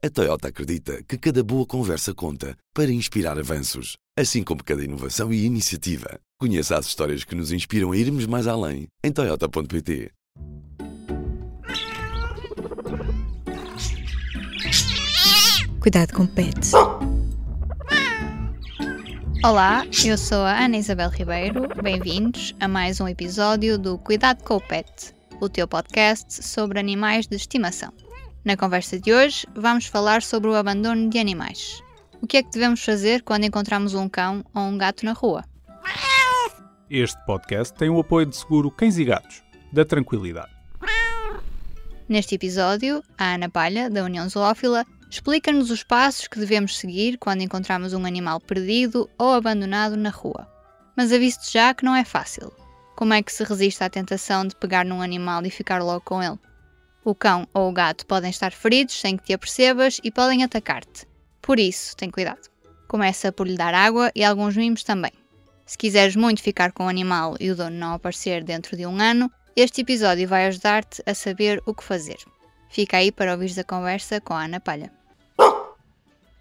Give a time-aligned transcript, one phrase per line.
[0.00, 5.32] A Toyota acredita que cada boa conversa conta para inspirar avanços, assim como cada inovação
[5.32, 6.20] e iniciativa.
[6.38, 10.12] Conheça as histórias que nos inspiram a irmos mais além em Toyota.pt.
[15.80, 16.70] Cuidado com pets.
[19.44, 21.62] Olá, eu sou a Ana Isabel Ribeiro.
[21.82, 27.26] Bem-vindos a mais um episódio do Cuidado com o Pet, o teu podcast sobre animais
[27.26, 27.92] de estimação.
[28.44, 31.82] Na conversa de hoje, vamos falar sobre o abandono de animais.
[32.22, 35.44] O que é que devemos fazer quando encontramos um cão ou um gato na rua?
[36.88, 40.50] Este podcast tem o apoio de seguro Cães e Gatos, da Tranquilidade.
[42.08, 47.42] Neste episódio, a Ana Palha, da União Zoófila, explica-nos os passos que devemos seguir quando
[47.42, 50.48] encontramos um animal perdido ou abandonado na rua.
[50.96, 52.50] Mas aviso já que não é fácil.
[52.96, 56.22] Como é que se resiste à tentação de pegar num animal e ficar logo com
[56.22, 56.38] ele?
[57.08, 61.06] O cão ou o gato podem estar feridos sem que te apercebas e podem atacar-te.
[61.40, 62.50] Por isso, tem cuidado.
[62.86, 65.12] Começa por lhe dar água e alguns mimos também.
[65.64, 69.00] Se quiseres muito ficar com o animal e o dono não aparecer dentro de um
[69.00, 72.18] ano, este episódio vai ajudar-te a saber o que fazer.
[72.68, 74.92] Fica aí para ouvires a conversa com a Ana Palha.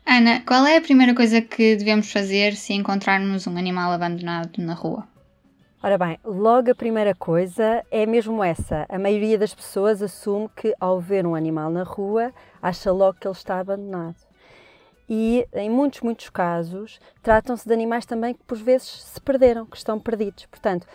[0.05, 4.73] Ana, qual é a primeira coisa que devemos fazer se encontrarmos um animal abandonado na
[4.73, 5.07] rua?
[5.81, 8.87] Ora bem, logo a primeira coisa é mesmo essa.
[8.89, 13.27] A maioria das pessoas assume que ao ver um animal na rua, acha logo que
[13.27, 14.15] ele está abandonado.
[15.07, 19.77] E em muitos, muitos casos, tratam-se de animais também que por vezes se perderam, que
[19.77, 20.47] estão perdidos.
[20.47, 20.87] Portanto,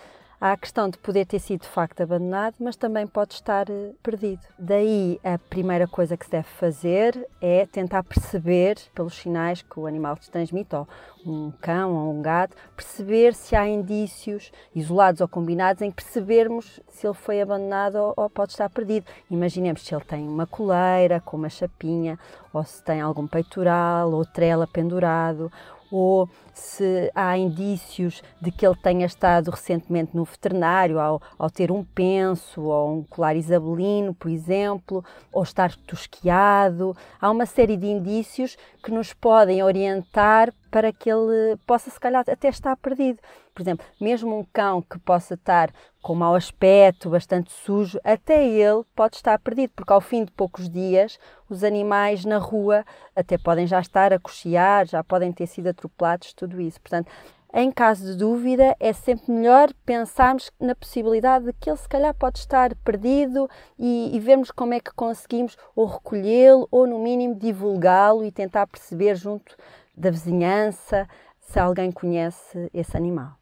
[0.45, 3.93] Há a questão de poder ter sido de facto abandonado, mas também pode estar eh,
[4.03, 4.41] perdido.
[4.59, 9.87] Daí a primeira coisa que se deve fazer é tentar perceber, pelos sinais que o
[9.87, 10.89] animal te transmite, ou
[11.25, 17.07] um cão ou um gato, perceber se há indícios isolados ou combinados em percebermos se
[17.07, 19.07] ele foi abandonado ou, ou pode estar perdido.
[19.31, 22.19] Imaginemos se ele tem uma coleira com uma chapinha,
[22.53, 25.53] ou se tem algum peitoral ou trela pendurado,
[25.93, 31.71] ou se há indícios de que ele tenha estado recentemente no veterinário ao, ao ter
[31.71, 36.97] um penso ou um colar isabelino, por exemplo, ou estar tosquiado.
[37.21, 42.25] Há uma série de indícios que nos podem orientar para que ele possa, se calhar,
[42.27, 43.19] até estar perdido.
[43.55, 45.71] Por exemplo, mesmo um cão que possa estar
[46.01, 50.71] com mau aspecto, bastante sujo, até ele pode estar perdido, porque ao fim de poucos
[50.71, 51.19] dias
[51.51, 56.33] os animais na rua até podem já estar a cochear, já podem ter sido atropelados,
[56.43, 56.81] tudo isso.
[56.81, 57.11] Portanto,
[57.55, 62.15] em caso de dúvida, é sempre melhor pensarmos na possibilidade de que ele se calhar
[62.15, 63.49] pode estar perdido
[63.79, 68.67] e, e vermos como é que conseguimos ou recolhê-lo ou, no mínimo, divulgá-lo e tentar
[68.67, 69.55] perceber junto
[69.95, 71.07] da vizinhança
[71.39, 73.39] se alguém conhece esse animal.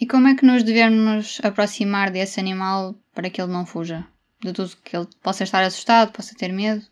[0.00, 4.06] E como é que nos devemos aproximar desse animal para que ele não fuja?
[4.40, 6.84] De tudo que ele possa estar assustado, possa ter medo?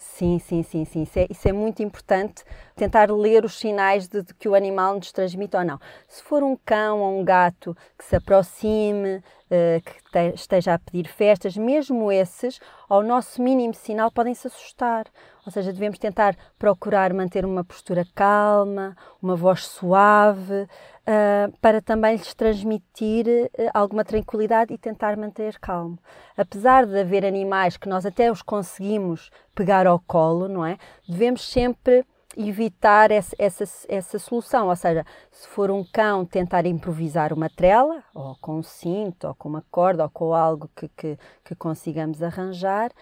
[0.00, 1.02] Sim, sim, sim, sim.
[1.02, 2.44] Isso é, isso é, muito importante,
[2.76, 5.80] tentar ler os sinais de, de, que o animal nos transmite ou não.
[6.06, 10.78] Se for um cão ou um gato que se aproxime, uh, que te, esteja a
[10.78, 15.06] pedir festas, mesmo esses, ao nosso mínimo sinal, podem se assustar.
[15.44, 20.68] Ou seja, devemos tentar procurar manter uma postura calma, uma voz suave,
[21.08, 25.98] uh, para também lhes transmitir uh, alguma tranquilidade e tentar manter calmo.
[26.36, 30.76] Apesar de haver animais que nós até os conseguimos pegar ao colo, não é?
[31.08, 32.04] Devemos sempre
[32.36, 38.04] evitar essa, essa, essa solução, ou seja, se for um cão tentar improvisar uma trela,
[38.14, 42.22] ou com um cinto, ou com uma corda, ou com algo que, que, que consigamos
[42.22, 42.92] arranjar,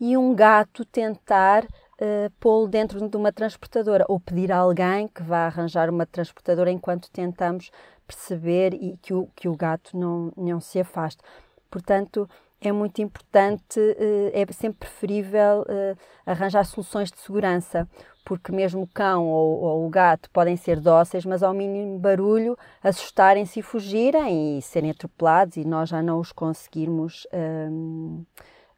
[0.00, 1.66] e um gato tentar
[2.00, 6.70] uh, pô-lo dentro de uma transportadora ou pedir a alguém que vá arranjar uma transportadora
[6.70, 7.70] enquanto tentamos
[8.06, 11.22] perceber e que o, que o gato não, não se afaste.
[11.70, 12.28] Portanto,
[12.60, 17.88] é muito importante, uh, é sempre preferível uh, arranjar soluções de segurança,
[18.24, 22.58] porque mesmo o cão ou, ou, o gato podem ser dóceis, mas ao mínimo barulho
[22.82, 27.26] assustarem-se e fugirem e serem atropelados e nós já não os conseguirmos.
[27.32, 28.24] Ehm,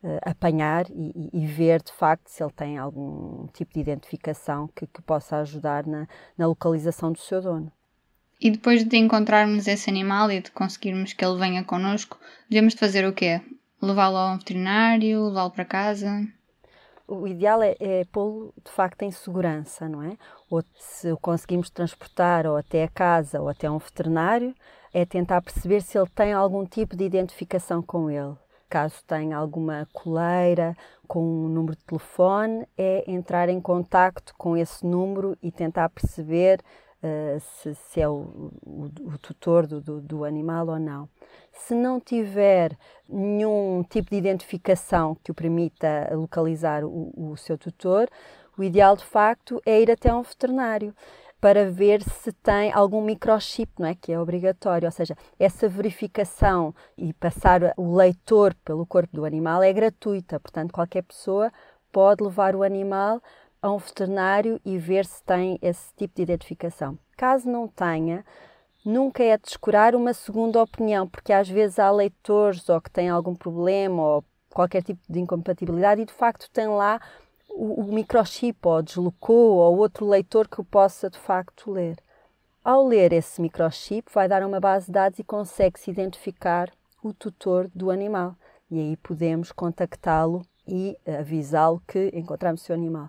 [0.02, 4.86] uh, apanhar e, e, ver de facto se ele tem algum tipo de identificação que,
[4.86, 6.06] que possa ajudar na,
[6.36, 7.72] na localização do seu dono.
[8.40, 12.18] E depois de encontrarmos esse animal e de conseguirmos que ele venha connosco,
[12.48, 13.40] devemos fazer o quê?
[13.82, 16.26] Levá-lo a um veterinário, levá-lo para casa?
[17.06, 20.16] O ideal é, é pô-lo de facto em segurança, não é?
[20.50, 24.54] Ou se o conseguimos transportar ou até a casa ou até um veterinário,
[24.92, 28.36] é tentar perceber se ele tem algum tipo de identificação com ele.
[28.68, 30.76] Caso tenha alguma coleira
[31.06, 36.60] com um número de telefone, é entrar em contacto com esse número e tentar perceber
[37.02, 41.08] uh, se, se, é o, o, o tutor do, do, do, animal ou não.
[41.52, 42.76] Se não tiver
[43.08, 48.08] nenhum tipo de identificação que o permita localizar o, o seu tutor,
[48.56, 50.94] o ideal de facto é ir até um veterinário
[51.40, 53.94] para ver se tem algum microchip, não é?
[53.94, 59.62] Que é obrigatório, ou seja, essa verificação e passar o leitor pelo corpo do animal
[59.62, 61.52] é gratuita, portanto, qualquer pessoa
[61.92, 63.22] pode levar o animal
[63.62, 66.98] a um veterinário e ver se tem esse tipo de identificação.
[67.16, 68.24] Caso não tenha,
[68.84, 73.34] nunca é descurar uma segunda opinião, porque às vezes há leitores ou que têm algum
[73.34, 77.00] problema ou qualquer tipo de incompatibilidade e de facto tem lá
[77.48, 81.98] o, o microchip ou deslocou ou outro leitor que o possa de facto ler.
[82.64, 86.70] Ao ler esse microchip, vai dar uma base de dados e consegue-se identificar
[87.02, 88.34] o tutor do animal.
[88.70, 93.08] E aí podemos contactá-lo e avisá-lo que encontramos o seu animal.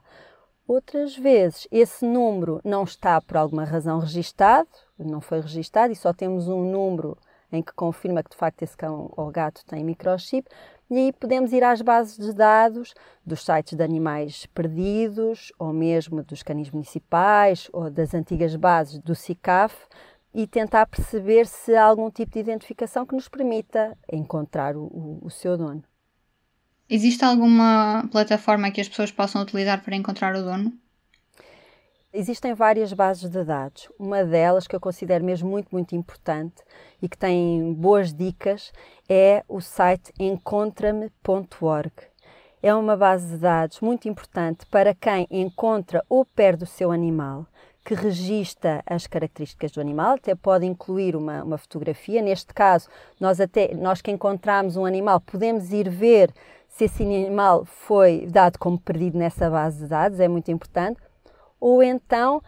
[0.65, 6.13] Outras vezes, esse número não está por alguma razão registado, não foi registado e só
[6.13, 7.17] temos um número
[7.51, 10.47] em que confirma que de facto esse cão ou gato tem microchip,
[10.89, 12.93] e aí podemos ir às bases de dados
[13.25, 19.13] dos sites de animais perdidos, ou mesmo dos canis municipais, ou das antigas bases do
[19.13, 19.75] CICAF,
[20.33, 25.29] e tentar perceber se há algum tipo de identificação que nos permita encontrar o, o
[25.29, 25.83] seu dono.
[26.89, 30.73] Existe alguma plataforma que as pessoas possam utilizar para encontrar o dono?
[32.11, 33.87] Existem várias bases de dados.
[33.99, 36.55] Uma delas, que eu considero mesmo muito, muito importante
[36.99, 38.73] e que tem boas dicas,
[39.07, 41.93] é o site encontrame.org.
[42.63, 47.45] É uma base de dados muito importante para quem encontra ou perde o seu animal,
[47.85, 52.23] que registra as características do animal, até pode incluir uma, uma fotografia.
[52.23, 52.89] Neste caso,
[53.19, 56.33] nós, até, nós que encontramos um animal, podemos ir ver
[56.67, 60.99] se esse animal foi dado como perdido nessa base de dados, é muito importante
[61.59, 62.41] ou então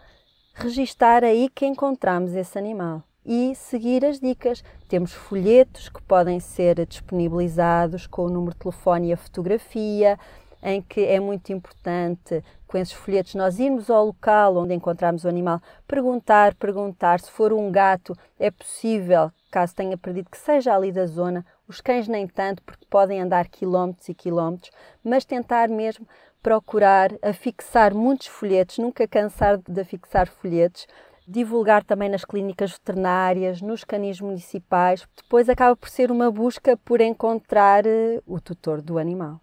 [0.54, 4.62] registar aí que encontramos esse animal e seguir as dicas.
[4.88, 10.18] Temos folhetos que podem ser disponibilizados com o número de telefone e a fotografia,
[10.62, 15.28] em que é muito importante, com esses folhetos, nós irmos ao local onde encontramos o
[15.28, 17.20] animal, perguntar, perguntar.
[17.20, 21.44] Se for um gato, é possível, caso tenha perdido, que seja ali da zona.
[21.68, 24.70] Os cães nem tanto, porque podem andar quilómetros e quilómetros,
[25.02, 26.06] mas tentar mesmo
[26.42, 30.86] procurar afixar muitos folhetos, nunca cansar de afixar folhetos,
[31.26, 35.06] divulgar também nas clínicas veterinárias, nos canis municipais.
[35.16, 39.40] Depois acaba por ser uma busca por encontrar eh, o tutor do animal.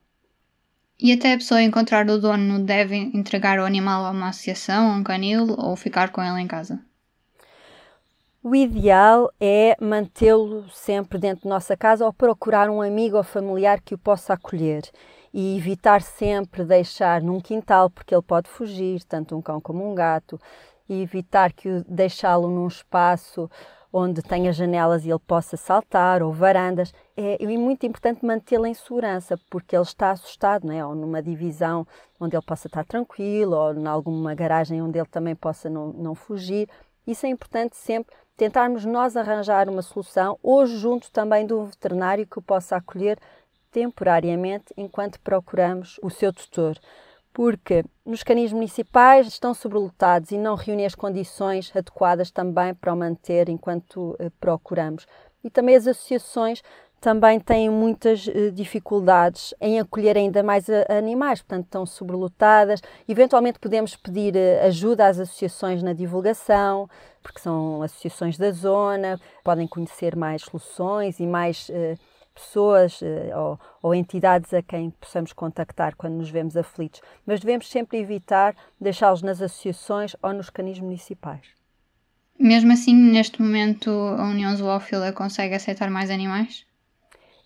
[1.02, 4.96] E até a pessoa encontrar o dono deve entregar o animal a uma associação, a
[4.96, 6.80] um canil ou ficar com ele em casa?
[8.44, 13.82] O ideal é mantê-lo sempre dentro de nossa casa ou procurar um amigo ou familiar
[13.82, 14.84] que o possa acolher
[15.34, 19.94] e evitar sempre deixar num quintal, porque ele pode fugir, tanto um cão como um
[19.94, 20.40] gato,
[20.88, 23.50] e evitar que deixá-lo num espaço
[23.92, 26.94] onde tenha janelas e ele possa saltar, ou varandas.
[27.18, 30.86] É, é muito importante mantê-lo em segurança, porque ele está assustado, não é?
[30.86, 31.86] ou numa divisão
[32.20, 36.16] onde ele possa estar tranquilo, ou em alguma garagem onde ele também possa não, não
[36.16, 36.70] fugir.
[37.08, 42.28] Isso é importante sempre tentarmos nós arranjar uma solução, ou junto também de um veterinário
[42.28, 43.20] que o possa acolher
[43.72, 46.78] temporariamente enquanto procuramos o seu tutor,
[47.34, 52.98] porque nos canis municipais estão sobrelotados e não reúnem as condições adequadas também para o
[52.98, 55.06] manter enquanto eh, procuramos.
[55.44, 56.62] E também as associações
[57.00, 62.82] também têm muitas uh, dificuldades em acolher ainda mais uh, animais, portanto estão sobrelotadas.
[63.08, 66.90] Eventualmente podemos pedir uh, ajuda às associações na divulgação,
[67.24, 71.70] porque são associações da zona, podem conhecer mais soluções e mais
[72.40, 77.70] pessoas eh, ou, ou, entidades a quem possamos contactar quando nos vemos aflitos, mas devemos
[77.70, 81.46] sempre evitar deixá-los nas associações ou nos canis municipais.
[82.40, 86.66] Mesmo assim, neste momento, a União Zoófila consegue aceitar mais animais?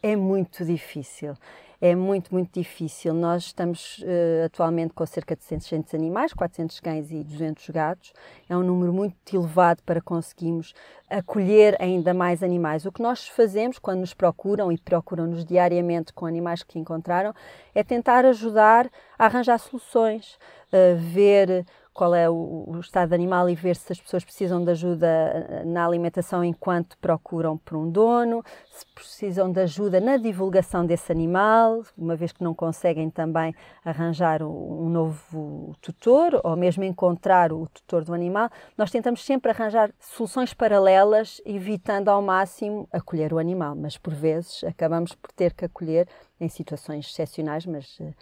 [0.02, 1.36] É muito difícil
[1.84, 3.14] é muito, muito difícil.
[3.14, 8.14] Nós estamos uh, atualmente com cerca de 600 animais, 400 cães e 200 gatos.
[8.48, 10.74] É um número muito elevado para conseguirmos
[11.10, 12.86] acolher ainda mais animais.
[12.86, 17.36] O que nós fazemos quando nos procuram e procuram-nos diariamente com animais que encontraram
[17.76, 20.40] é tentar ajudar a arranjar soluções,
[20.72, 24.72] uh, ver qual é o, o, estado animal e ver se as pessoas precisam de
[24.72, 30.86] ajuda eh, na alimentação enquanto procuram por um dono, se precisam de ajuda na divulgação
[30.86, 33.54] desse animal, uma vez que não conseguem também
[33.86, 39.92] arranjar um novo tutor ou mesmo encontrar o tutor do animal, nós tentamos sempre arranjar
[40.00, 45.66] soluções paralelas, evitando ao máximo acolher o animal, mas por vezes acabamos por ter que
[45.66, 46.08] acolher
[46.40, 48.14] em situações excepcionais, mas eh,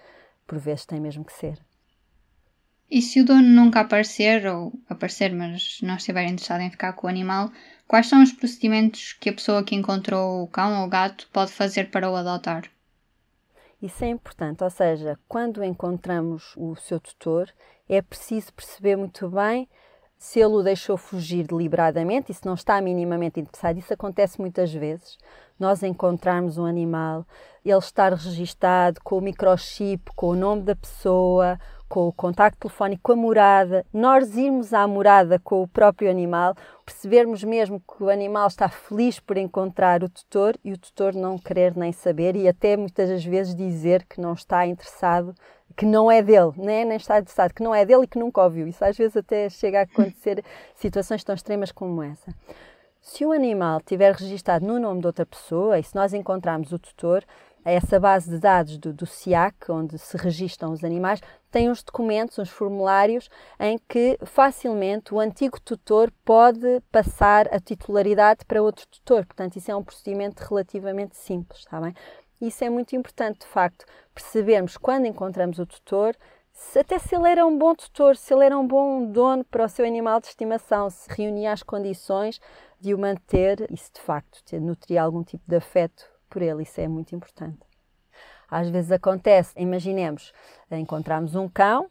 [0.45, 1.57] por vezes tem mesmo que ser.
[2.91, 7.07] E se o dono nunca aparecer, ou aparecer, mas não estiver interessado em ficar com
[7.07, 7.49] o animal,
[7.87, 11.53] quais são os procedimentos que a pessoa que encontrou o cão ou o gato pode
[11.53, 12.69] fazer para o adotar?
[13.81, 17.49] Isso é importante, ou seja, quando encontramos o seu tutor,
[17.87, 19.69] é preciso perceber muito bem
[20.17, 23.79] se ele o deixou fugir deliberadamente e se não está minimamente interessado.
[23.79, 25.17] Isso acontece muitas vezes.
[25.57, 27.25] Nós encontrarmos um animal,
[27.65, 31.57] ele estar registado com o microchip, com o nome da pessoa,
[31.91, 36.55] com o contacto telefónico, com a morada, nós irmos à morada com o próprio animal,
[36.85, 41.37] percebermos mesmo que o animal está feliz por encontrar o tutor e o tutor não
[41.37, 45.35] querer nem saber e até muitas das vezes dizer que não está interessado,
[45.75, 46.85] que não é dele, né?
[46.85, 48.69] nem está interessado, que não é dele e que nunca ouviu.
[48.69, 50.41] Isso às vezes até chega a acontecer
[50.73, 52.33] situações tão extremas como essa.
[53.01, 56.79] Se o animal estiver registado no nome de outra pessoa e se nós encontrarmos o
[56.79, 57.25] tutor,
[57.63, 62.39] essa base de dados do, do SIAC, onde se registram os animais, tem uns documentos,
[62.39, 69.25] uns formulários, em que facilmente o antigo tutor pode passar a titularidade para outro tutor.
[69.25, 71.93] Portanto, isso é um procedimento relativamente simples, está bem?
[72.41, 76.15] Isso é muito importante, de facto, percebermos quando encontramos o tutor,
[76.51, 79.65] se, até se ele era um bom tutor, se ele era um bom dono para
[79.65, 82.41] o seu animal de estimação, se reunia as condições
[82.79, 86.63] de o manter e se de facto nutria algum tipo de afeto por ele.
[86.63, 87.59] Isso é muito importante.
[88.49, 90.33] Às vezes acontece, imaginemos,
[90.71, 91.89] encontramos um cão,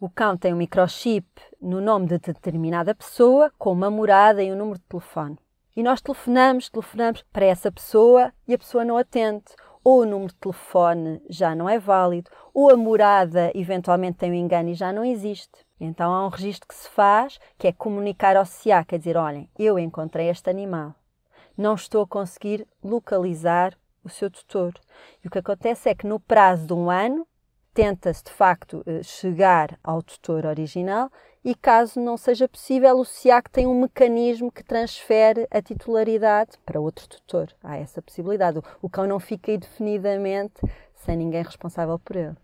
[0.00, 1.28] o cão tem um microchip
[1.60, 5.38] no nome de determinada pessoa, com uma morada e um número de telefone.
[5.76, 9.44] E nós telefonamos, telefonamos para essa pessoa e a pessoa não atende.
[9.84, 14.34] Ou o número de telefone já não é válido, ou a morada eventualmente tem um
[14.34, 15.64] engano e já não existe.
[15.78, 19.48] Então há um registro que se faz, que é comunicar ao SIA, quer dizer, olhem,
[19.58, 20.94] eu encontrei este animal
[21.56, 24.74] não estou a conseguir localizar o seu tutor.
[25.22, 27.26] E o que acontece é que no prazo de um ano
[27.72, 31.10] tenta-se de facto eh, chegar ao tutor original
[31.44, 36.80] e caso não seja possível, o SIAC tem um mecanismo que transfere a titularidade para
[36.80, 37.48] outro tutor.
[37.62, 38.60] Há essa possibilidade.
[38.80, 40.60] O cão não fica indefinidamente
[40.94, 42.36] sem ninguém responsável por ele.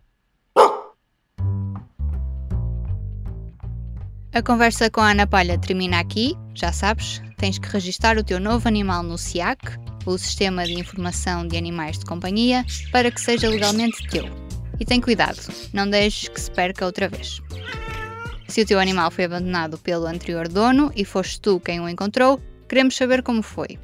[4.32, 6.36] A conversa com a Ana Palha termina aqui.
[6.54, 9.58] Já sabes, tens que registar o teu novo animal no SIAC,
[10.04, 14.26] o Sistema de Informação de Animais de Companhia, para que seja legalmente teu.
[14.78, 15.40] E tem cuidado,
[15.72, 17.40] não deixes que se perca outra vez.
[18.46, 22.40] Se o teu animal foi abandonado pelo anterior dono e foste tu quem o encontrou,
[22.68, 23.78] queremos saber como foi.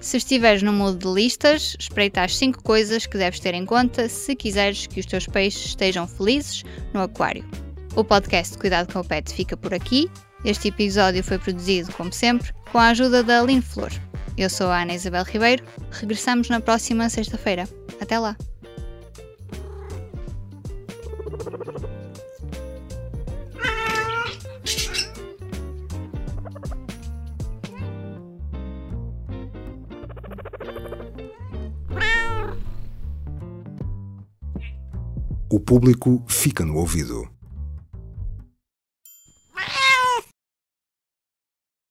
[0.00, 4.08] Se estiveres no modo de listas, espreita as 5 coisas que deves ter em conta
[4.08, 6.62] se quiseres que os teus peixes estejam felizes
[6.94, 7.44] no aquário.
[7.98, 10.08] O podcast Cuidado com o Pet fica por aqui.
[10.44, 13.90] Este episódio foi produzido, como sempre, com a ajuda da Aline Flor.
[14.36, 15.64] Eu sou a Ana Isabel Ribeiro.
[15.90, 17.68] Regressamos na próxima sexta-feira.
[18.00, 18.36] Até lá!
[35.50, 37.37] O público fica no ouvido.